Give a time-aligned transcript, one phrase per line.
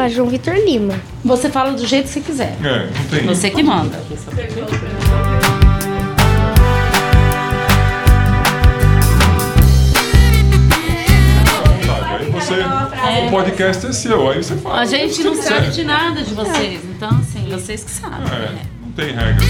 [0.00, 0.98] falar João Vitor Lima.
[1.24, 2.56] Você fala do jeito que você quiser.
[2.64, 3.26] É, não tem.
[3.26, 3.98] Você que manda.
[4.08, 4.30] Você.
[13.26, 14.80] O podcast é seu, aí você fala.
[14.80, 18.26] A gente não sabe de nada de vocês, então assim, vocês que sabem.
[18.26, 18.62] É, né?
[18.82, 19.44] não tem regra.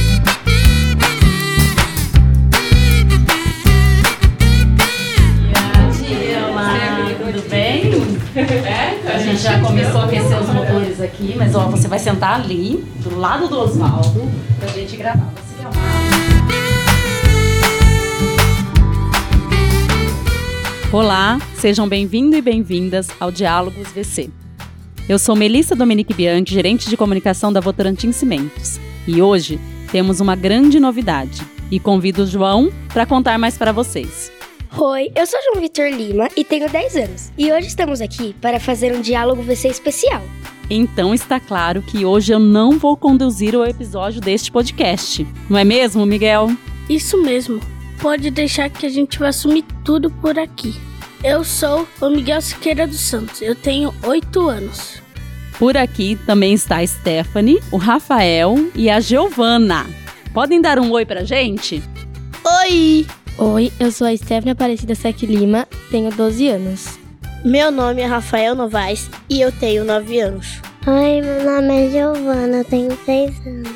[6.51, 7.93] Olá, tudo bem?
[9.30, 13.16] Gente já começou a aquecer os motores aqui, mas ó, você vai sentar ali, do
[13.16, 15.33] lado do Oswaldo, pra gente gravar.
[15.37, 15.55] Você.
[20.93, 24.30] Olá, sejam bem-vindos e bem-vindas ao Diálogos VC.
[25.09, 28.80] Eu sou Melissa Dominique Bianchi, gerente de comunicação da Votorantim Cimentos.
[29.07, 29.60] E hoje
[29.93, 31.41] temos uma grande novidade.
[31.71, 34.40] E convido o João para contar mais para vocês.
[34.83, 37.30] Oi, eu sou João Vitor Lima e tenho 10 anos.
[37.37, 40.23] E hoje estamos aqui para fazer um diálogo VC especial.
[40.71, 45.27] Então está claro que hoje eu não vou conduzir o episódio deste podcast.
[45.51, 46.51] Não é mesmo, Miguel?
[46.88, 47.60] Isso mesmo.
[48.01, 50.74] Pode deixar que a gente vai assumir tudo por aqui.
[51.23, 53.43] Eu sou o Miguel Siqueira dos Santos.
[53.43, 55.02] Eu tenho 8 anos.
[55.59, 59.87] Por aqui também está a Stephanie, o Rafael e a Giovana.
[60.32, 61.82] Podem dar um oi pra gente?
[62.63, 63.07] Oi!
[63.43, 66.99] Oi, eu sou a Stephanie Aparecida Sec Lima, tenho 12 anos.
[67.43, 70.60] Meu nome é Rafael Novaes e eu tenho 9 anos.
[70.87, 73.72] Oi, meu nome é Giovana, eu tenho 6 anos.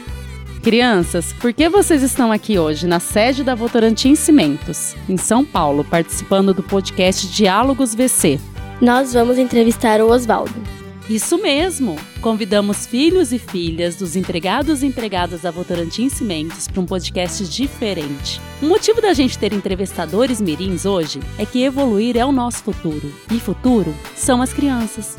[0.63, 5.83] Crianças, por que vocês estão aqui hoje na sede da Votorantim Cimentos, em São Paulo,
[5.83, 8.39] participando do podcast Diálogos VC?
[8.83, 10.84] Nós vamos entrevistar o Oswaldo.
[11.09, 11.97] Isso mesmo!
[12.23, 18.41] Convidamos filhos e filhas dos empregados e empregadas da Votorantim Cimentos para um podcast diferente.
[18.63, 23.13] O motivo da gente ter entrevistadores mirins hoje é que evoluir é o nosso futuro.
[23.31, 25.15] E futuro são as crianças.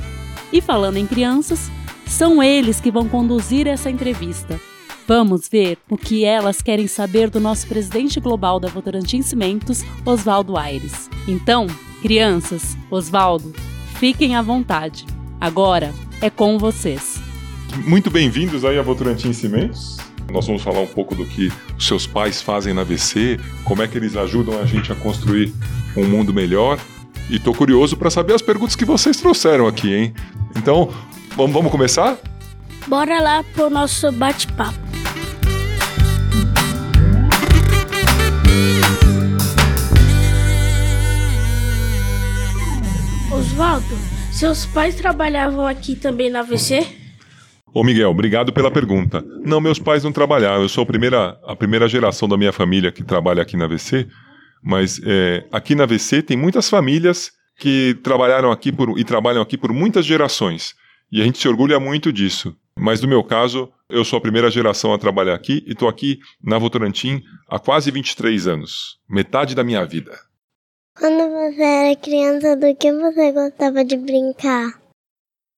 [0.51, 1.69] E falando em crianças,
[2.07, 4.59] são eles que vão conduzir essa entrevista.
[5.07, 10.57] Vamos ver o que elas querem saber do nosso presidente global da Votorantim Cimentos, Oswaldo
[10.57, 11.11] Aires.
[11.27, 11.67] Então,
[12.01, 13.53] crianças, Oswaldo,
[13.99, 15.05] fiquem à vontade.
[15.39, 17.21] Agora é com vocês.
[17.85, 19.97] Muito bem-vindos aí a Votorantim Cimentos.
[20.31, 23.87] Nós vamos falar um pouco do que os seus pais fazem na VC, como é
[23.87, 25.53] que eles ajudam a gente a construir
[25.95, 26.79] um mundo melhor.
[27.29, 30.13] E tô curioso para saber as perguntas que vocês trouxeram aqui, hein?
[30.55, 30.93] Então,
[31.35, 32.17] vamos, vamos começar?
[32.87, 34.85] Bora lá pro nosso bate-papo.
[43.31, 43.97] Oswaldo,
[44.35, 46.85] seus pais trabalhavam aqui também na VC?
[47.73, 49.23] Ô Miguel, obrigado pela pergunta.
[49.45, 50.61] Não, meus pais não trabalharam.
[50.61, 54.07] Eu sou a primeira, a primeira geração da minha família que trabalha aqui na VC.
[54.61, 59.57] Mas é, aqui na VC tem muitas famílias que trabalharam aqui por, e trabalham aqui
[59.57, 60.75] por muitas gerações.
[61.09, 62.53] E a gente se orgulha muito disso.
[62.77, 66.19] Mas no meu caso, eu sou a primeira geração a trabalhar aqui e estou aqui
[66.43, 68.97] na Votorantim há quase 23 anos.
[69.09, 70.11] Metade da minha vida.
[70.97, 74.79] Quando você era criança, do que você gostava de brincar?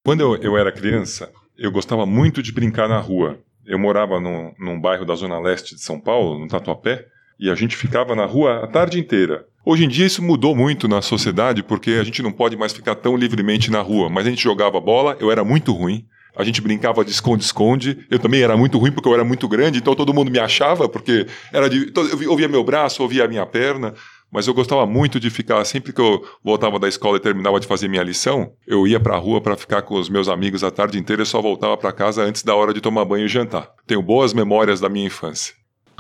[0.04, 3.38] Quando eu, eu era criança, eu gostava muito de brincar na rua.
[3.64, 7.06] Eu morava num, num bairro da zona leste de São Paulo, no Tatuapé,
[7.40, 9.46] e a gente ficava na rua a tarde inteira.
[9.64, 12.96] Hoje em dia isso mudou muito na sociedade, porque a gente não pode mais ficar
[12.96, 16.04] tão livremente na rua, mas a gente jogava bola, eu era muito ruim.
[16.36, 18.06] A gente brincava de esconde-esconde.
[18.12, 20.88] Eu também era muito ruim porque eu era muito grande, então todo mundo me achava,
[20.88, 23.94] porque era de, eu ouvia meu braço, ouvia a minha perna.
[24.32, 27.68] Mas eu gostava muito de ficar, sempre que eu voltava da escola e terminava de
[27.68, 31.00] fazer minha lição, eu ia pra rua para ficar com os meus amigos a tarde
[31.00, 33.72] inteira e só voltava para casa antes da hora de tomar banho e jantar.
[33.86, 35.54] Tenho boas memórias da minha infância.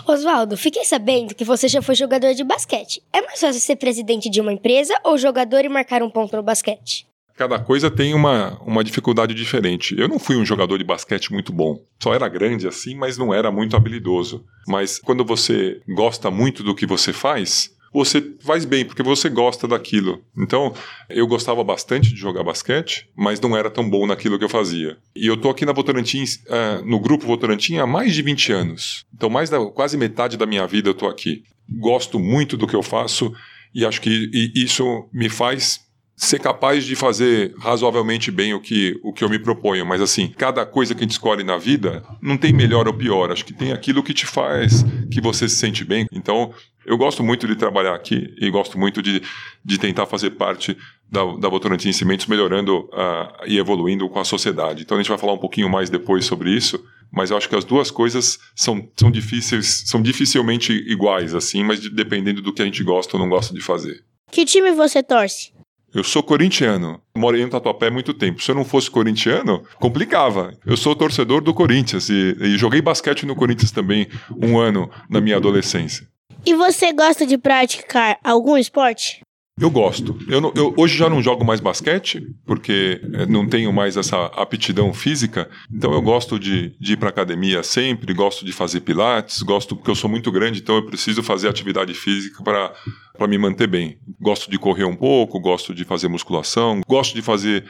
[0.05, 3.01] Oswaldo, fiquei sabendo que você já foi jogador de basquete.
[3.11, 6.43] É mais fácil ser presidente de uma empresa ou jogador e marcar um ponto no
[6.43, 7.07] basquete?
[7.35, 9.95] Cada coisa tem uma, uma dificuldade diferente.
[9.95, 11.79] Eu não fui um jogador de basquete muito bom.
[12.01, 14.43] Só era grande assim, mas não era muito habilidoso.
[14.67, 19.67] Mas quando você gosta muito do que você faz, você faz bem, porque você gosta
[19.67, 20.21] daquilo.
[20.37, 20.73] Então,
[21.09, 24.97] eu gostava bastante de jogar basquete, mas não era tão bom naquilo que eu fazia.
[25.15, 29.05] E eu tô aqui na Votorantim, uh, no grupo Votorantim há mais de 20 anos.
[29.13, 31.43] Então, mais da, quase metade da minha vida eu tô aqui.
[31.69, 33.33] Gosto muito do que eu faço
[33.73, 35.87] e acho que e isso me faz
[36.17, 39.85] ser capaz de fazer razoavelmente bem o que, o que eu me proponho.
[39.85, 43.31] Mas assim, cada coisa que a gente escolhe na vida não tem melhor ou pior.
[43.31, 46.07] Acho que tem aquilo que te faz que você se sente bem.
[46.11, 46.51] Então,
[46.87, 49.21] eu gosto muito de trabalhar aqui e gosto muito de,
[49.63, 50.77] de tentar fazer parte
[51.11, 54.83] da, da Votorantim Cimentos, melhorando uh, e evoluindo com a sociedade.
[54.83, 56.83] Então, a gente vai falar um pouquinho mais depois sobre isso.
[57.11, 61.79] Mas eu acho que as duas coisas são, são difíceis, são dificilmente iguais, assim, mas
[61.79, 64.03] de, dependendo do que a gente gosta ou não gosta de fazer.
[64.29, 65.53] Que time você torce?
[65.93, 67.01] Eu sou corintiano.
[67.17, 68.43] Morei no Tatuapé há muito tempo.
[68.43, 70.53] Se eu não fosse corintiano, complicava.
[70.65, 75.21] Eu sou torcedor do Corinthians e, e joguei basquete no Corinthians também um ano na
[75.21, 76.05] minha adolescência.
[76.47, 79.19] E você gosta de praticar algum esporte?
[79.59, 80.15] Eu gosto.
[80.29, 84.27] Eu, não- eu hoje já não jogo mais basquete, porque eh, não tenho mais essa
[84.27, 85.49] aptidão física.
[85.69, 89.89] Então eu gosto de, de ir para academia sempre, gosto de fazer pilates, gosto porque
[89.89, 92.71] eu sou muito grande, então eu preciso fazer atividade física para
[93.17, 93.97] para me manter bem.
[94.21, 97.65] Gosto de correr um pouco, gosto de fazer musculação, gosto de fazer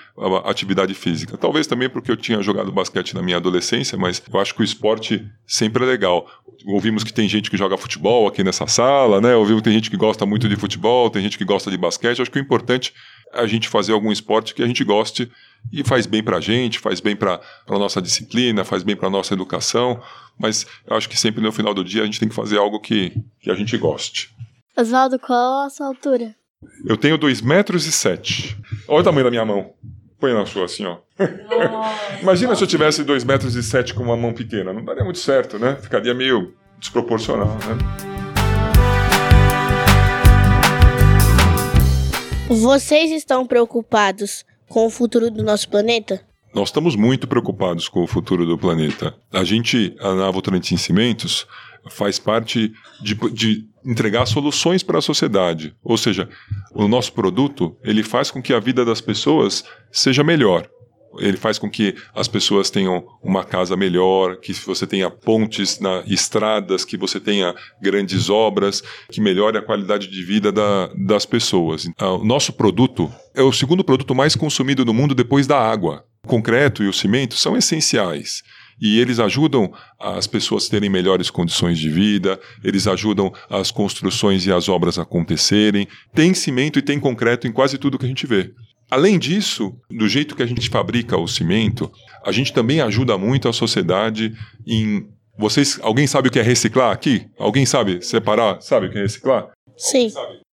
[0.46, 1.38] atividade física.
[1.38, 4.64] Talvez também porque eu tinha jogado basquete na minha adolescência, mas eu acho que o
[4.64, 6.28] esporte sempre é legal.
[6.66, 9.36] Ouvimos que tem gente que joga futebol aqui nessa sala, né?
[9.36, 12.20] Ouvimos que tem gente que gosta muito de futebol, tem gente que gosta de basquete.
[12.20, 12.94] Eu acho que o importante
[13.34, 15.32] é a gente fazer algum esporte que a gente goste
[15.72, 19.34] e faz bem pra gente, faz bem pra pra nossa disciplina, faz bem pra nossa
[19.34, 20.02] educação.
[20.40, 22.80] Mas eu acho que sempre no final do dia a gente tem que fazer algo
[22.80, 23.12] que,
[23.42, 24.30] que a gente goste.
[24.80, 26.36] Oswaldo, qual a sua altura?
[26.86, 28.56] Eu tenho 2 metros e sete.
[28.88, 29.74] Olha o tamanho da minha mão.
[30.20, 30.98] Põe na sua assim, ó.
[32.22, 34.72] Imagina se eu tivesse 2 metros e sete com uma mão pequena.
[34.72, 35.78] Não daria muito certo, né?
[35.82, 37.76] Ficaria meio desproporcional, né?
[42.48, 46.22] Vocês estão preocupados com o futuro do nosso planeta?
[46.54, 49.16] Nós estamos muito preocupados com o futuro do planeta.
[49.34, 51.48] A gente, na Votorantim Cimentos,
[51.90, 55.74] faz parte de, de entregar soluções para a sociedade.
[55.84, 56.30] Ou seja,
[56.74, 60.70] o nosso produto ele faz com que a vida das pessoas seja melhor.
[61.20, 66.04] Ele faz com que as pessoas tenham uma casa melhor, que você tenha pontes, na,
[66.06, 71.90] estradas, que você tenha grandes obras, que melhore a qualidade de vida da, das pessoas.
[71.98, 76.04] Ah, O nosso produto é o segundo produto mais consumido no mundo depois da água.
[76.24, 78.44] O concreto e o cimento são essenciais.
[78.80, 84.46] E eles ajudam as pessoas a terem melhores condições de vida, eles ajudam as construções
[84.46, 85.88] e as obras a acontecerem.
[86.14, 88.52] Tem cimento e tem concreto em quase tudo que a gente vê.
[88.90, 91.92] Além disso, do jeito que a gente fabrica o cimento,
[92.26, 94.34] a gente também ajuda muito a sociedade
[94.66, 95.08] em.
[95.38, 97.28] Vocês, alguém sabe o que é reciclar aqui?
[97.38, 98.60] Alguém sabe separar?
[98.62, 99.50] Sabe o que é reciclar?
[99.76, 100.12] Sim.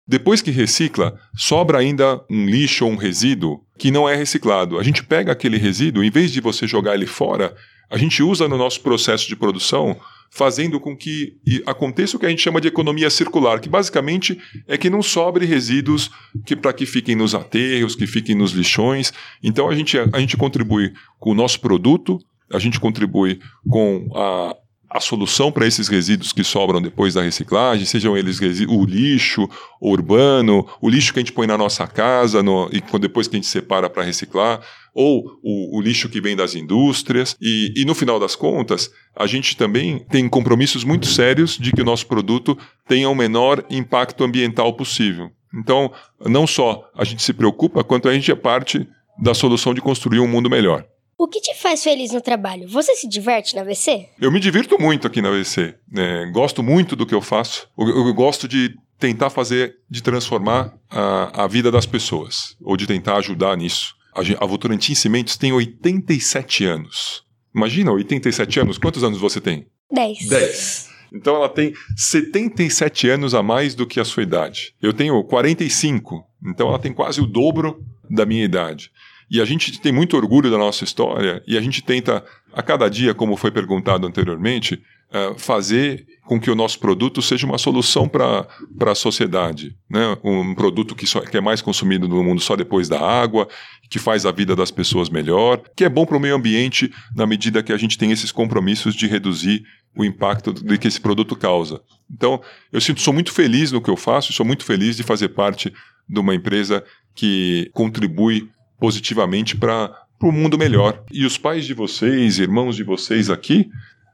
[0.06, 4.78] Depois que recicla, sobra ainda um lixo ou um resíduo que não é reciclado.
[4.78, 7.54] A gente pega aquele resíduo, em vez de você jogar ele fora,
[7.90, 9.98] a gente usa no nosso processo de produção,
[10.30, 11.36] fazendo com que
[11.66, 15.46] aconteça o que a gente chama de economia circular, que basicamente é que não sobre
[15.46, 16.10] resíduos
[16.44, 19.12] que para que fiquem nos aterros, que fiquem nos lixões.
[19.42, 22.18] Então a gente, a gente contribui com o nosso produto,
[22.52, 24.54] a gente contribui com a,
[24.90, 28.38] a solução para esses resíduos que sobram depois da reciclagem, sejam eles
[28.68, 29.48] o lixo
[29.80, 33.38] urbano, o lixo que a gente põe na nossa casa no- e depois que a
[33.38, 34.60] gente separa para reciclar,
[34.94, 37.36] ou o, o lixo que vem das indústrias.
[37.40, 41.82] E, e no final das contas, a gente também tem compromissos muito sérios de que
[41.82, 42.56] o nosso produto
[42.86, 45.30] tenha o menor impacto ambiental possível.
[45.54, 45.92] Então,
[46.26, 48.86] não só a gente se preocupa, quanto a gente é parte
[49.20, 50.84] da solução de construir um mundo melhor.
[51.18, 52.68] O que te faz feliz no trabalho?
[52.68, 54.08] Você se diverte na VC?
[54.20, 55.74] Eu me divirto muito aqui na VC.
[55.90, 56.30] né?
[56.32, 57.68] Gosto muito do que eu faço.
[57.76, 62.86] Eu, eu gosto de tentar fazer, de transformar a, a vida das pessoas, ou de
[62.86, 63.96] tentar ajudar nisso.
[64.14, 67.24] A, a Votorantim Cimentos tem 87 anos.
[67.52, 68.78] Imagina, 87 anos.
[68.78, 69.66] Quantos anos você tem?
[69.90, 70.28] 10.
[70.28, 70.88] 10.
[71.12, 74.72] Então ela tem 77 anos a mais do que a sua idade.
[74.80, 78.92] Eu tenho 45, então ela tem quase o dobro da minha idade.
[79.30, 82.88] E a gente tem muito orgulho da nossa história e a gente tenta, a cada
[82.88, 84.80] dia, como foi perguntado anteriormente,
[85.10, 88.46] eh, fazer com que o nosso produto seja uma solução para
[88.80, 89.74] a sociedade.
[89.88, 90.16] Né?
[90.22, 93.48] Um produto que, só, que é mais consumido no mundo só depois da água,
[93.88, 97.26] que faz a vida das pessoas melhor, que é bom para o meio ambiente na
[97.26, 99.62] medida que a gente tem esses compromissos de reduzir
[99.96, 101.80] o impacto de que esse produto causa.
[102.10, 105.30] Então, eu sinto, sou muito feliz no que eu faço, sou muito feliz de fazer
[105.30, 105.72] parte
[106.06, 111.04] de uma empresa que contribui positivamente para o mundo melhor.
[111.10, 113.68] E os pais de vocês, irmãos de vocês aqui,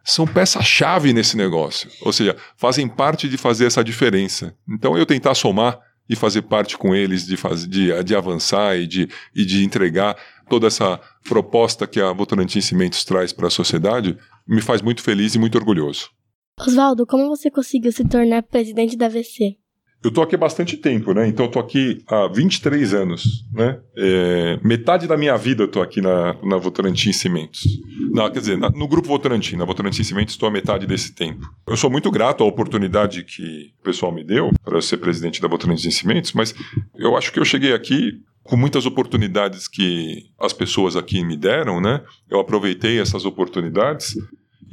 [0.04, 1.90] são peça-chave nesse negócio.
[2.02, 4.54] Ou seja, fazem parte de fazer essa diferença.
[4.68, 5.78] Então, eu tentar somar
[6.08, 10.16] e fazer parte com eles, de, faz, de, de avançar e de, e de entregar
[10.48, 15.34] toda essa proposta que a Votorantim Cimentos traz para a sociedade, me faz muito feliz
[15.34, 16.10] e muito orgulhoso.
[16.60, 19.56] Oswaldo, como você conseguiu se tornar presidente da VC?
[20.04, 21.26] Eu tô aqui há bastante tempo, né?
[21.26, 23.78] Então eu tô aqui há 23 anos, né?
[23.96, 27.62] É, metade da minha vida eu tô aqui na, na Votorantim Cimentos.
[28.12, 31.48] Não, quer dizer, na- no Grupo Votorantim, na Votorantim Cimentos estou a metade desse tempo.
[31.66, 35.48] Eu sou muito grato à oportunidade que o pessoal me deu para ser presidente da
[35.48, 36.54] Votorantim Cimentos, mas
[36.94, 41.80] eu acho que eu cheguei aqui com muitas oportunidades que as pessoas aqui me deram,
[41.80, 42.02] né?
[42.30, 44.14] Eu aproveitei essas oportunidades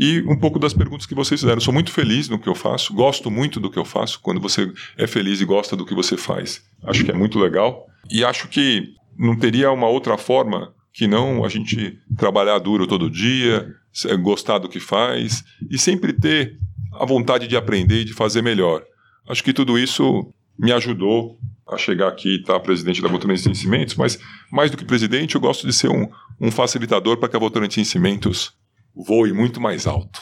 [0.01, 1.61] e um pouco das perguntas que vocês fizeram.
[1.61, 4.19] Sou muito feliz no que eu faço, gosto muito do que eu faço.
[4.19, 7.85] Quando você é feliz e gosta do que você faz, acho que é muito legal.
[8.09, 13.11] E acho que não teria uma outra forma que não a gente trabalhar duro todo
[13.11, 13.75] dia,
[14.23, 16.57] gostar do que faz e sempre ter
[16.93, 18.83] a vontade de aprender e de fazer melhor.
[19.29, 21.37] Acho que tudo isso me ajudou
[21.71, 24.17] a chegar aqui e estar presidente da Votorantim Cimentos, mas
[24.51, 27.83] mais do que presidente, eu gosto de ser um, um facilitador para que a Votorantim
[27.83, 28.59] Cimentos
[28.95, 30.21] voe muito mais alto.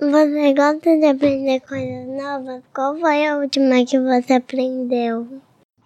[0.00, 2.62] Você gosta de aprender coisas novas?
[2.72, 5.26] Qual foi a última que você aprendeu?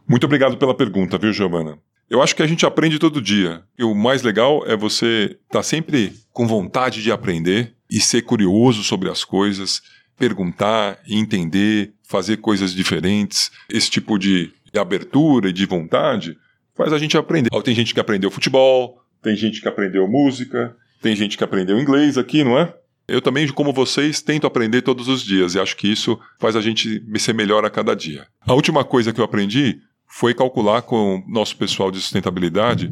[0.07, 1.79] Muito obrigado pela pergunta, viu, Giovana?
[2.11, 3.63] Eu acho que a gente aprende todo dia.
[3.79, 8.21] E o mais legal é você estar tá sempre com vontade de aprender e ser
[8.21, 9.81] curioso sobre as coisas,
[10.19, 13.51] perguntar, entender, fazer coisas diferentes.
[13.71, 16.37] Esse tipo de abertura e de vontade
[16.75, 17.49] faz a gente aprender.
[17.63, 22.17] Tem gente que aprendeu futebol, tem gente que aprendeu música, tem gente que aprendeu inglês
[22.17, 22.73] aqui, não é?
[23.09, 26.61] Eu também, como vocês, tento aprender todos os dias e acho que isso faz a
[26.61, 28.27] gente ser melhor a cada dia.
[28.47, 32.91] A última coisa que eu aprendi foi calcular com o nosso pessoal de sustentabilidade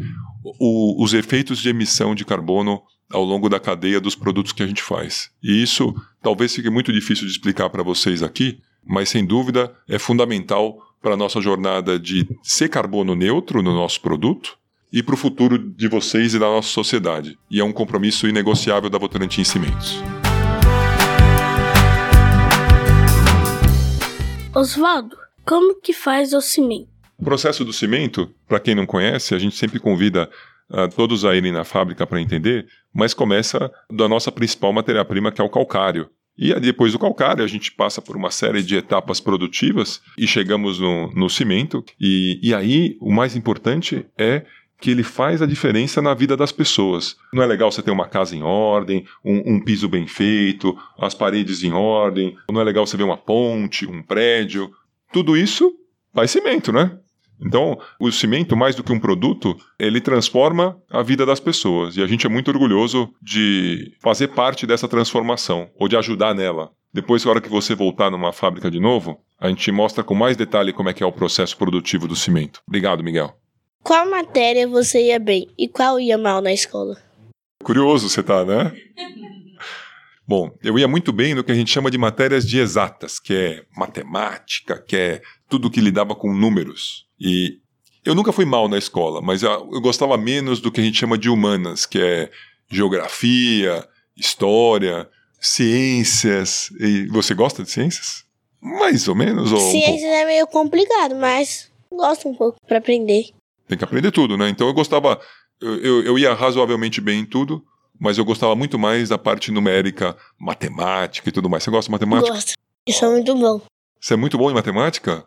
[0.59, 4.67] o, os efeitos de emissão de carbono ao longo da cadeia dos produtos que a
[4.67, 5.31] gente faz.
[5.43, 9.99] E isso talvez fique muito difícil de explicar para vocês aqui, mas sem dúvida é
[9.99, 14.60] fundamental para a nossa jornada de ser carbono neutro no nosso produto
[14.93, 17.39] e para o futuro de vocês e da nossa sociedade.
[17.51, 20.03] E é um compromisso inegociável da Votorantim Cimentos.
[24.55, 26.89] Oswaldo, como que faz o cimento?
[27.19, 30.29] O processo do cimento, para quem não conhece, a gente sempre convida
[30.71, 35.41] uh, todos a irem na fábrica para entender, mas começa da nossa principal matéria-prima, que
[35.41, 36.09] é o calcário.
[36.37, 40.81] E depois do calcário, a gente passa por uma série de etapas produtivas e chegamos
[40.81, 41.85] no, no cimento.
[42.01, 44.47] E, e aí, o mais importante é
[44.81, 47.17] que ele faz a diferença na vida das pessoas.
[47.33, 51.15] Não é legal você ter uma casa em ordem, um, um, piso bem feito, as
[51.15, 54.71] paredes em ordem, não é legal você ver uma ponte, um prédio.
[55.13, 55.73] Tudo isso
[56.15, 56.99] faz cimento, né?
[57.43, 61.97] Então, o cimento, mais do que um produto, ele transforma a vida das pessoas.
[61.97, 66.71] E a gente é muito orgulhoso de fazer parte dessa transformação, ou de ajudar nela.
[66.93, 70.37] Depois, na hora que você voltar numa fábrica de novo, a gente mostra com mais
[70.37, 72.61] detalhe como é que é o processo produtivo do cimento.
[72.67, 73.35] Obrigado, Miguel.
[73.83, 76.97] Qual matéria você ia bem e qual ia mal na escola?
[77.63, 78.73] Curioso você tá, né?
[80.27, 83.35] Bom, eu ia muito bem no que a gente chama de matérias de exatas, que
[83.35, 87.07] é matemática, que é tudo que lidava com números.
[87.19, 87.59] E
[88.05, 91.19] eu nunca fui mal na escola, mas eu, gostava menos do que a gente chama
[91.19, 92.31] de humanas, que é
[92.71, 93.85] geografia,
[94.17, 95.09] história,
[95.41, 96.71] ciências.
[96.79, 98.25] E você gosta de ciências?
[98.61, 99.53] Mais ou menos?
[99.53, 103.31] Ou ciências um é meio complicado, mas gosto um pouco para aprender.
[103.71, 104.49] Tem que aprender tudo, né?
[104.49, 105.21] Então eu gostava,
[105.61, 107.65] eu, eu, ia razoavelmente bem em tudo,
[108.01, 111.63] mas eu gostava muito mais da parte numérica, matemática e tudo mais.
[111.63, 112.35] Você gosta de matemática?
[112.35, 112.55] Gosto.
[112.85, 113.61] Isso é muito bom.
[114.01, 115.25] Você é muito bom em matemática?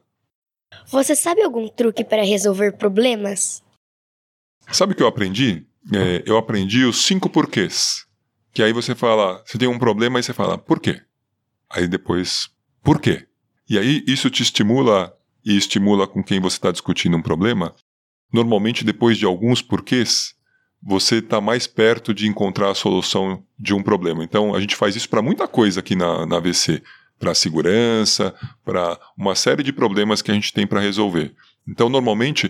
[0.88, 3.64] Você sabe algum truque para resolver problemas?
[4.70, 5.66] Sabe o que eu aprendi?
[5.94, 8.06] É, eu aprendi os cinco porquês.
[8.52, 11.02] Que aí você fala, você tem um problema e você fala, por quê?
[11.70, 12.50] Aí depois,
[12.84, 13.26] por quê?
[13.70, 17.74] E aí isso te estimula e estimula com quem você está discutindo um problema
[18.34, 20.34] Normalmente, depois de alguns porquês,
[20.82, 24.24] você está mais perto de encontrar a solução de um problema.
[24.24, 26.82] Então, a gente faz isso para muita coisa aqui na, na AVC.
[27.20, 28.34] Para segurança,
[28.66, 31.34] para uma série de problemas que a gente tem para resolver.
[31.66, 32.48] Então, normalmente,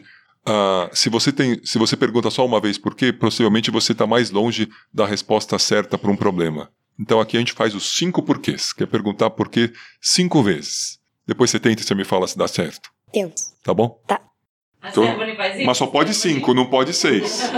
[0.47, 4.07] uh, se, você tem, se você pergunta só uma vez por quê, possivelmente você está
[4.07, 6.71] mais longe da resposta certa para um problema.
[6.99, 9.71] Então, aqui a gente faz os cinco porquês, que é perguntar por quê
[10.01, 10.97] cinco vezes.
[11.27, 12.89] Depois você tenta e você me fala se dá certo.
[13.11, 13.41] Tento.
[13.63, 14.01] Tá bom?
[14.07, 14.21] Tá.
[14.89, 15.05] Então,
[15.65, 17.49] mas só pode cinco, não pode seis.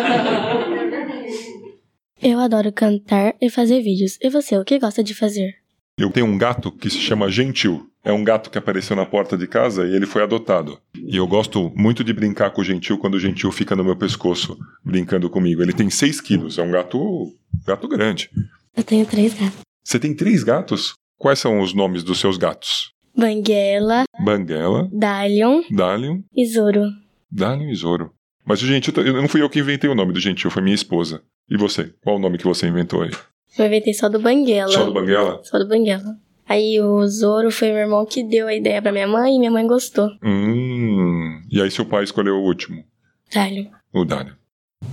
[2.22, 4.18] Eu adoro cantar e fazer vídeos.
[4.22, 5.56] E você, o que gosta de fazer?
[5.98, 7.90] Eu tenho um gato que se chama Gentil.
[8.04, 10.80] É um gato que apareceu na porta de casa e ele foi adotado.
[10.96, 13.96] E eu gosto muito de brincar com o Gentil quando o Gentil fica no meu
[13.96, 15.62] pescoço, brincando comigo.
[15.62, 17.00] Ele tem 6 quilos, é um gato,
[17.66, 18.30] gato grande.
[18.76, 19.60] Eu tenho três gatos.
[19.84, 20.94] Você tem três gatos?
[21.18, 22.92] Quais são os nomes dos seus gatos?
[23.18, 24.04] Banguela.
[24.20, 24.90] Banguela.
[24.92, 25.64] Dalion.
[25.72, 26.20] Dalion.
[26.36, 26.84] E Zoro.
[27.36, 28.14] Dalion e Zoro.
[28.46, 31.22] Mas o Gentil, não fui eu que inventei o nome do Gentil, foi minha esposa.
[31.50, 31.94] E você?
[32.02, 33.12] Qual o nome que você inventou aí?
[33.58, 34.72] Eu inventei só do Banguela.
[34.72, 35.44] Só do Banguela?
[35.44, 36.18] Só do Banguela.
[36.48, 39.52] Aí o Zoro foi meu irmão que deu a ideia pra minha mãe e minha
[39.52, 40.10] mãe gostou.
[40.24, 41.42] Hum.
[41.52, 42.86] E aí seu pai escolheu o último?
[43.34, 43.70] Dalion.
[43.92, 44.36] O Dalion.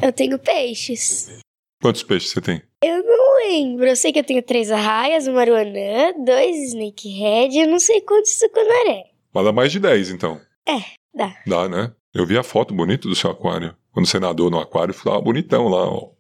[0.01, 1.39] Eu tenho peixes.
[1.81, 2.63] Quantos peixes você tem?
[2.83, 3.87] Eu não lembro.
[3.87, 8.01] Eu sei que eu tenho três arraias, uma aruanã, dois snakehead e eu não sei
[8.01, 9.05] quantos sucunaré.
[9.33, 10.41] Mas dá mais de dez, então.
[10.67, 10.81] É,
[11.15, 11.37] dá.
[11.47, 11.93] Dá, né?
[12.15, 13.75] Eu vi a foto bonita do seu aquário.
[13.91, 16.11] Quando você nadou no aquário, ficava ah, bonitão lá, ó.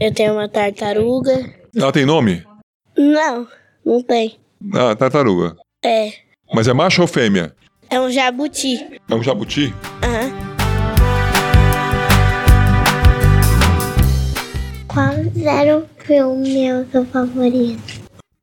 [0.00, 1.52] Eu tenho uma tartaruga.
[1.74, 2.46] Ela tem nome?
[2.96, 3.48] Não,
[3.84, 4.38] não tem.
[4.72, 5.56] Ah, tartaruga.
[5.84, 6.12] É.
[6.54, 7.56] Mas é macho ou fêmea?
[7.90, 9.00] É um jabuti.
[9.10, 9.74] É um jabuti?
[10.04, 10.26] Aham.
[10.26, 10.52] Uhum.
[14.86, 18.00] Quais eram o meu seu favorito?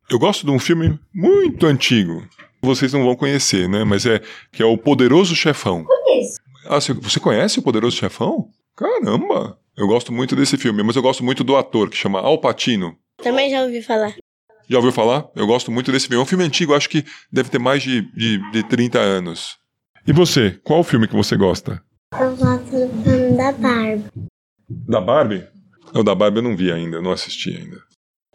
[0.09, 2.27] Eu gosto de um filme muito antigo.
[2.61, 3.85] Vocês não vão conhecer, né?
[3.85, 5.85] Mas é que é o Poderoso Chefão.
[5.85, 6.38] Por isso?
[6.69, 8.47] Ah, você- conhece o Poderoso Chefão?
[8.77, 9.57] Caramba!
[9.75, 12.95] Eu gosto muito desse filme, mas eu gosto muito do ator que chama Al Pacino.
[13.23, 14.15] Também já ouvi falar.
[14.69, 15.25] Já ouviu falar?
[15.35, 16.21] Eu gosto muito desse filme.
[16.21, 19.57] É um filme antigo, acho que deve ter mais de, de, de 30 anos.
[20.07, 20.59] E você?
[20.63, 21.81] Qual o filme que você gosta?
[22.13, 24.05] Eu gosto do filme da Barbie.
[24.69, 25.47] Da Barbie?
[25.95, 27.77] O da Barbie eu não vi ainda, não assisti ainda.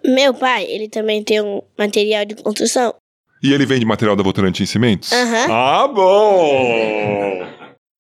[0.05, 2.95] Meu pai, ele também tem um material de construção.
[3.43, 5.13] E ele vende material da Votorantim Cimentos?
[5.13, 5.47] Aham.
[5.53, 7.54] Ah, bom!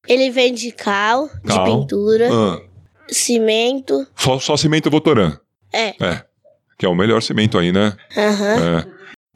[0.08, 1.64] Ele vende cal, de Cal.
[1.64, 2.60] pintura, Ah,
[3.08, 4.06] cimento.
[4.16, 5.38] só, só cimento Votoran.
[5.72, 5.88] É.
[6.04, 6.24] É.
[6.78, 7.96] Que é o melhor cimento aí, né?
[8.16, 8.78] Aham.
[8.80, 8.94] É.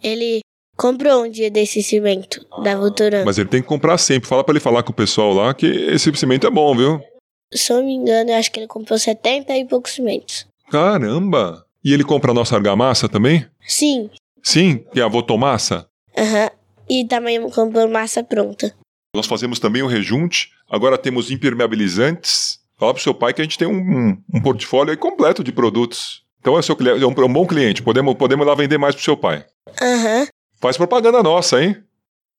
[0.08, 0.40] Ele
[0.76, 3.24] comprou um dia desse cimento da Votoran.
[3.24, 4.28] Mas ele tem que comprar sempre.
[4.28, 7.00] Fala pra ele falar com o pessoal lá que esse cimento é bom, viu?
[7.52, 10.46] Se eu não me engano, eu acho que ele comprou 70 e poucos cimentos.
[10.70, 11.64] Caramba!
[11.84, 13.46] E ele compra a nossa argamassa também?
[13.66, 14.10] Sim.
[14.42, 15.86] Sim, que é a Votomassa.
[16.16, 16.50] Aham.
[16.88, 18.74] E também comprou massa pronta.
[19.18, 20.52] Nós fazemos também o rejunte.
[20.70, 22.60] Agora temos impermeabilizantes.
[22.76, 26.22] Fala pro seu pai que a gente tem um, um portfólio aí completo de produtos.
[26.40, 27.82] Então é, seu, é um, é um bom cliente.
[27.82, 29.44] Podemos, podemos lá vender mais pro seu pai.
[29.82, 30.28] Aham.
[30.60, 31.76] Faz propaganda nossa, hein?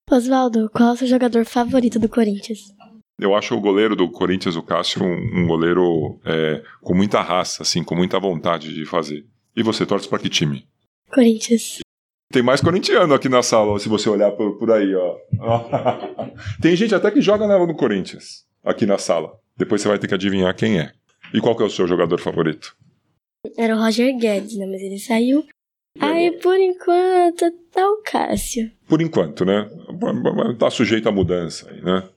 [0.09, 2.73] Oswaldo, qual é o seu jogador favorito do Corinthians?
[3.19, 7.63] Eu acho o goleiro do Corinthians, o Cássio, um, um goleiro é, com muita raça,
[7.63, 9.25] assim, com muita vontade de fazer.
[9.53, 10.65] E você torce pra que time?
[11.11, 11.79] Corinthians.
[12.31, 15.17] Tem mais corintiano aqui na sala, se você olhar por, por aí, ó.
[16.61, 19.33] Tem gente até que joga na- no Corinthians, aqui na sala.
[19.57, 20.91] Depois você vai ter que adivinhar quem é.
[21.33, 22.75] E qual que é o seu jogador favorito?
[23.57, 24.65] Era o Roger Guedes, né?
[24.67, 25.43] Mas ele saiu.
[25.99, 28.71] Aí, por enquanto, tá o Cássio.
[28.87, 29.67] Por enquanto, né?
[30.57, 32.07] Tá sujeito à mudança aí, né?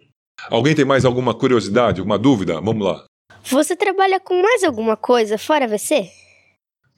[0.50, 2.60] Alguém tem mais alguma curiosidade, alguma dúvida?
[2.60, 3.04] Vamos lá.
[3.44, 6.08] Você trabalha com mais alguma coisa fora VC?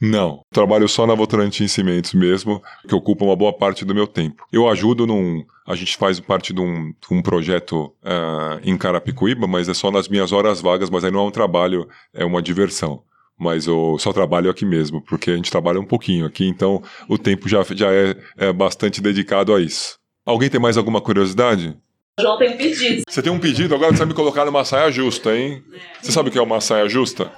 [0.00, 4.44] Não, trabalho só na Votorantim Cimentos mesmo, que ocupa uma boa parte do meu tempo.
[4.52, 5.44] Eu ajudo num.
[5.66, 10.08] A gente faz parte de um, um projeto ah, em Carapicuíba, mas é só nas
[10.08, 13.02] minhas horas vagas, mas aí não é um trabalho, é uma diversão.
[13.38, 17.16] Mas eu só trabalho aqui mesmo, porque a gente trabalha um pouquinho aqui, então o
[17.16, 19.98] tempo já, já é, é bastante dedicado a isso.
[20.24, 21.76] Alguém tem mais alguma curiosidade?
[22.20, 23.02] João tem pedido.
[23.08, 25.62] Você tem um pedido, agora você vai me colocar numa saia justa, hein?
[26.00, 27.32] Você sabe o que é uma saia justa?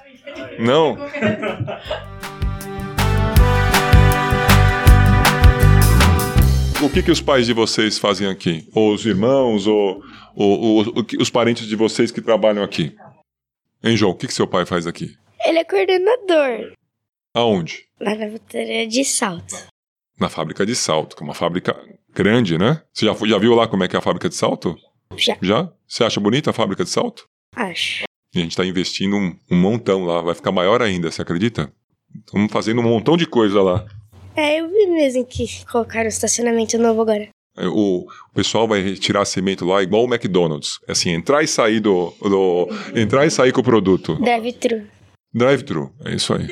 [0.58, 0.98] Não?
[6.84, 8.68] O que, que os pais de vocês fazem aqui?
[8.74, 10.02] Ou os irmãos, ou,
[10.34, 12.94] ou- ou- os parentes de vocês que trabalham aqui?
[13.82, 14.12] Hein, João?
[14.12, 15.16] O que, que seu pai faz aqui?
[15.44, 16.72] Ele é coordenador
[17.34, 17.84] Aonde?
[18.00, 19.54] na Votorantim de Salto.
[20.18, 21.76] Na fábrica de salto, que é uma fábrica
[22.14, 22.82] grande, né?
[22.92, 24.74] Você já, já viu lá como é que é a fábrica de salto?
[25.16, 25.36] Já.
[25.42, 25.70] Já?
[25.86, 27.26] Você acha bonita a fábrica de salto?
[27.54, 28.04] Acho.
[28.34, 31.70] E a gente está investindo um, um montão lá, vai ficar maior ainda, você acredita?
[32.14, 33.86] Estamos fazendo um montão de coisa lá.
[34.37, 37.29] É, eu vi mesmo que colocaram estacionamento novo agora.
[37.59, 40.79] É, O, pessoal vai retirar cimento lá igual o McDonald's.
[40.87, 44.14] É assim, entrar e sair do, do- Entrar e sair com o produto.
[44.16, 44.83] Drive-thru.
[45.35, 46.46] Drive-thru, é isso aí.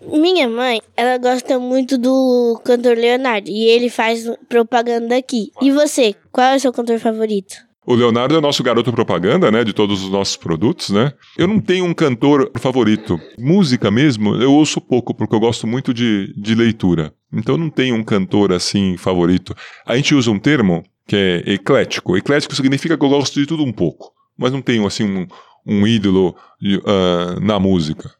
[0.00, 5.50] Minha mãe, ela gosta muito do cantor Leonardo e ele faz propaganda aqui.
[5.60, 7.56] E você, qual é o seu cantor favorito?
[7.90, 9.64] O Leonardo é o nosso garoto propaganda, né?
[9.64, 11.10] De todos os nossos produtos, né?
[11.38, 13.18] Eu não tenho um cantor favorito.
[13.38, 17.14] Música mesmo, eu ouço pouco, porque eu gosto muito de, de leitura.
[17.32, 19.56] Então eu não tenho um cantor assim favorito.
[19.86, 22.14] A gente usa um termo que é eclético.
[22.14, 24.12] Eclético significa que eu gosto de tudo um pouco.
[24.36, 25.26] Mas não tenho assim um,
[25.66, 26.36] um ídolo
[26.84, 28.10] ah, na música.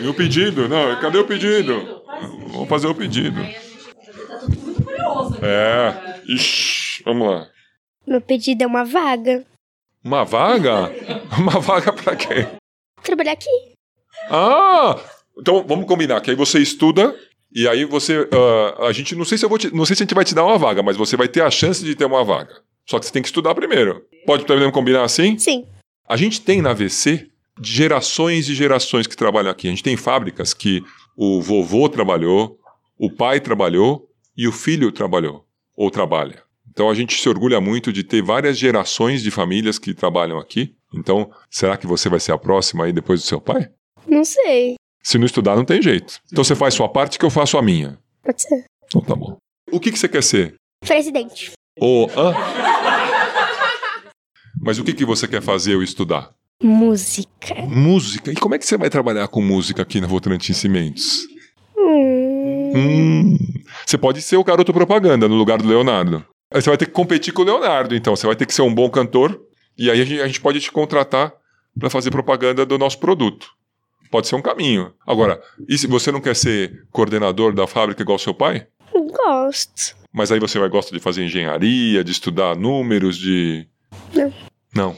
[0.00, 0.66] E o pedido?
[0.66, 2.00] Não, cadê o pedido?
[2.54, 3.38] Vamos fazer o pedido.
[5.42, 6.22] É.
[6.26, 7.53] Ixi, vamos lá.
[8.06, 9.44] Meu pedido é uma vaga.
[10.02, 10.92] Uma vaga?
[11.38, 12.46] Uma vaga pra quê?
[13.02, 13.48] Trabalhar aqui.
[14.30, 14.98] Ah!
[15.38, 17.14] Então vamos combinar que aí você estuda
[17.52, 18.28] e aí você.
[18.32, 20.24] ah, a gente não sei se eu vou te- não sei se a gente vai
[20.24, 22.62] te dar uma vaga, mas você vai ter a chance de ter uma vaga.
[22.88, 24.04] Só que você tem que estudar primeiro.
[24.26, 25.38] Pode podemos combinar assim?
[25.38, 25.66] Sim.
[26.06, 27.28] A gente tem na VC
[27.62, 29.66] gerações e gerações que trabalham aqui.
[29.66, 30.82] A gente tem fábricas que
[31.16, 32.58] o vovô trabalhou,
[32.98, 35.44] o pai trabalhou e o filho trabalhou
[35.76, 36.43] ou trabalha.
[36.74, 40.74] Então a gente se orgulha muito de ter várias gerações de famílias que trabalham aqui.
[40.92, 43.70] Então, será que você vai ser a próxima aí depois do seu pai?
[44.06, 44.74] Não sei.
[45.00, 46.18] Se não estudar, não tem jeito.
[46.32, 47.96] Então você faz sua parte que eu faço a minha.
[48.22, 48.64] Pode ser.
[48.86, 49.36] Então tá bom.
[49.70, 50.54] O que, que você quer ser?
[50.80, 51.52] Presidente.
[51.80, 52.34] Ô, hã?
[54.60, 56.32] Mas o que, que você quer fazer ou estudar?
[56.62, 57.54] Música.
[57.68, 58.32] Música.
[58.32, 61.26] E como é que você vai trabalhar com música aqui na Votorantim Cimentos?
[61.76, 62.72] Hum.
[62.74, 63.38] Hum.
[63.86, 66.24] Você pode ser o garoto propaganda no lugar do Leonardo.
[66.54, 68.14] Aí você vai ter que competir com o Leonardo, então.
[68.14, 69.42] Você vai ter que ser um bom cantor.
[69.76, 71.34] E aí a gente, a gente pode te contratar
[71.76, 73.48] para fazer propaganda do nosso produto.
[74.08, 74.94] Pode ser um caminho.
[75.04, 78.68] Agora, e se você não quer ser coordenador da fábrica igual seu pai?
[78.92, 79.96] Gosto.
[80.12, 83.66] Mas aí você vai gostar de fazer engenharia, de estudar números, de.
[84.14, 84.32] Não.
[84.72, 84.96] Não.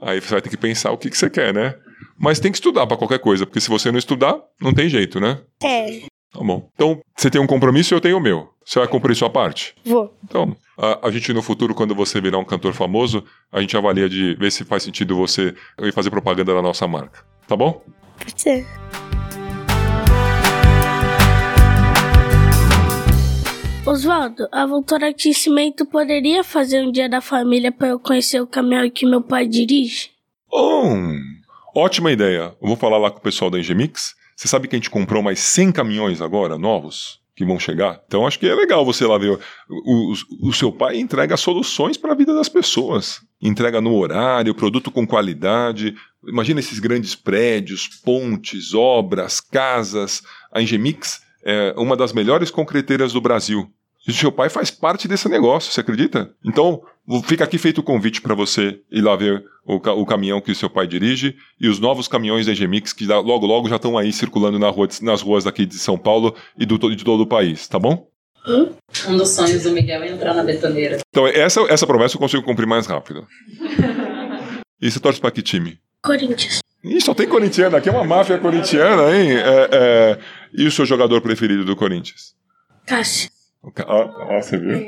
[0.00, 1.74] Aí você vai ter que pensar o que, que você quer, né?
[2.16, 5.18] Mas tem que estudar pra qualquer coisa, porque se você não estudar, não tem jeito,
[5.18, 5.40] né?
[5.60, 6.70] É, Tá bom.
[6.74, 8.50] Então, você tem um compromisso e eu tenho o meu.
[8.64, 9.74] Você vai cumprir sua parte?
[9.84, 10.14] vou.
[10.22, 14.08] Então, a, a gente no futuro, quando você virar um cantor famoso, a gente avalia
[14.08, 17.24] de ver se faz sentido você ir fazer propaganda da nossa marca.
[17.46, 17.82] Tá bom?
[18.18, 18.66] Pode ser.
[23.86, 28.90] Oswaldo, a Voltorante Cimento poderia fazer um dia da família para eu conhecer o caminhão
[28.90, 30.10] que meu pai dirige?
[30.52, 31.18] Hum,
[31.74, 32.54] ótima ideia.
[32.60, 34.14] Eu vou falar lá com o pessoal da Engemix.
[34.38, 38.00] Você sabe que a gente comprou mais 100 caminhões agora, novos, que vão chegar?
[38.06, 39.36] Então acho que é legal você lá ver.
[39.68, 43.20] O, o- o seu pai entrega soluções para a vida das pessoas.
[43.42, 45.96] Entrega no horário, produto com qualidade.
[46.24, 50.22] Imagina esses grandes prédios, pontes, obras, casas.
[50.52, 53.68] A Engemix é uma das melhores concreteiras do Brasil.
[54.06, 56.32] E seu pai faz parte desse negócio, você acredita?
[56.44, 56.80] Então,
[57.24, 60.50] fica aqui feito o convite para você ir lá ver o, ca- o caminhão que
[60.52, 63.96] o seu pai dirige e os novos caminhões da Engemix que logo logo já estão
[63.96, 67.20] aí circulando na rua de- nas ruas daqui de São Paulo e do, de todo
[67.22, 68.06] o país, tá bom?
[68.46, 70.98] Um dos sonhos do Miguel é entrar na betoneira.
[71.10, 73.26] Então, essa, essa promessa eu consigo cumprir mais rápido.
[74.80, 75.76] E você torce para que time?
[76.02, 76.60] Corinthians.
[76.84, 79.32] Ih, só tem corintiano, aqui é uma máfia corintiana, hein?
[79.32, 80.18] É, é,
[80.54, 82.36] E o seu jogador preferido do Corinthians?
[82.86, 83.28] Cássio.
[83.88, 84.80] Ah, ah, você viu?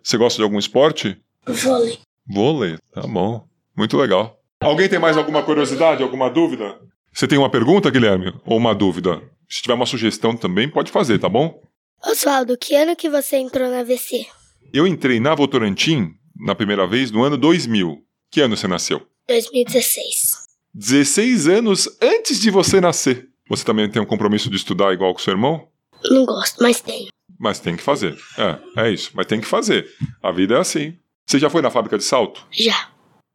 [0.00, 1.20] Você gosta de algum esporte?
[1.46, 1.98] Vôlei.
[2.26, 3.46] Vôlei, tá bom.
[3.76, 4.38] Muito legal.
[4.60, 6.78] Alguém tem mais alguma curiosidade, alguma dúvida?
[7.12, 8.32] Você tem uma pergunta, Guilherme?
[8.46, 9.20] Ou uma dúvida?
[9.48, 11.60] Se tiver uma sugestão também, pode fazer, tá bom?
[12.04, 14.26] Oswaldo, que ano que você entrou na VC?
[14.72, 18.02] Eu entrei na Votorantim na primeira vez no ano 2000.
[18.30, 19.06] Que ano você nasceu?
[19.28, 20.42] 2016.
[20.74, 23.28] 16 anos antes de você nascer.
[23.48, 25.68] Você também tem um compromisso de estudar igual com seu irmão?
[26.10, 27.08] Não gosto, mas tenho.
[27.38, 28.16] Mas tem que fazer.
[28.38, 29.10] É, é isso.
[29.14, 29.86] Mas tem que fazer.
[30.22, 30.96] A vida é assim.
[31.26, 32.46] Você já foi na fábrica de salto?
[32.50, 32.88] Já.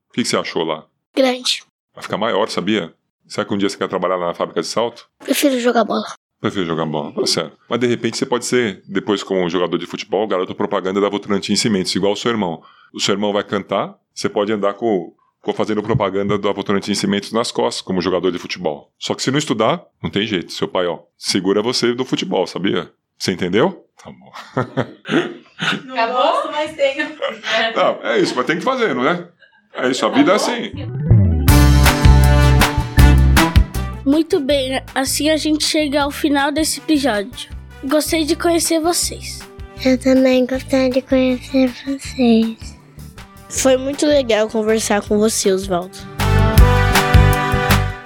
[0.09, 0.85] O que que você achou lá?
[1.15, 1.63] Grande.
[1.93, 2.93] Vai ficar maior, sabia?
[3.27, 5.09] Será que um dia você quer trabalhar na fábrica de salto?
[5.19, 6.05] Prefiro jogar bola.
[6.39, 7.57] Prefiro jogar bola, tá certo.
[7.67, 11.55] Mas de repente você pode ser, depois como jogador de futebol, garoto propaganda da Votorantim
[11.55, 12.61] Cimentos, igual o seu irmão.
[12.93, 17.31] O seu irmão vai cantar, você pode andar com, com fazendo propaganda da Votorantim Cimentos
[17.31, 18.93] nas costas, como jogador de futebol.
[18.99, 20.51] Só que se não estudar, não tem jeito.
[20.53, 22.91] Seu pai, ó, segura você do futebol, sabia?
[23.17, 23.85] Você entendeu?
[24.01, 24.31] Tá bom.
[25.85, 27.09] Não gosto, mas tenho.
[27.75, 29.27] Não, é isso, mas tem que fazer, não é?
[29.73, 30.71] É isso, a vida é assim.
[34.05, 37.49] Muito bem, assim a gente chega ao final desse episódio.
[37.83, 39.39] Gostei de conhecer vocês.
[39.83, 42.77] Eu também gostaria de conhecer vocês.
[43.49, 45.97] Foi muito legal conversar com você, Oswaldo.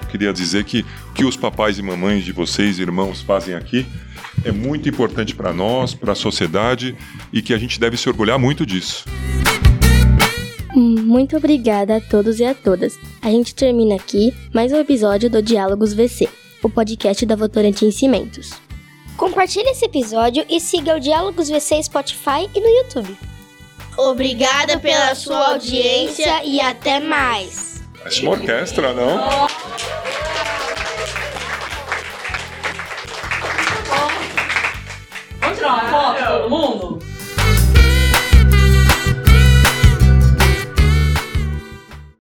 [0.09, 3.85] Queria dizer que o que os papais e mamães de vocês, irmãos, fazem aqui
[4.43, 6.95] é muito importante para nós, para a sociedade
[7.31, 9.05] e que a gente deve se orgulhar muito disso.
[10.73, 12.97] Muito obrigada a todos e a todas.
[13.21, 16.29] A gente termina aqui mais um episódio do Diálogos VC,
[16.63, 18.51] o podcast da Votorantim Cimentos.
[19.17, 23.17] Compartilhe esse episódio e siga o Diálogos VC Spotify e no YouTube.
[23.97, 27.83] Obrigada pela sua audiência e até mais.
[27.97, 29.47] Parece uma orquestra, não?
[35.51, 37.10] Vamos tirar uma foto todo mundo?